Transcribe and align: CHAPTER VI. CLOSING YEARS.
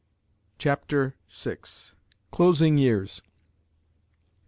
CHAPTER 0.57 1.15
VI. 1.29 1.57
CLOSING 2.31 2.79
YEARS. 2.79 3.21